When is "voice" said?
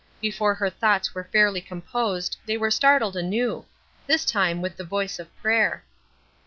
4.83-5.19